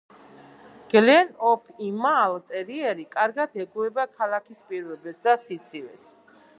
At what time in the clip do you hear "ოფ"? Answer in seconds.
1.49-1.61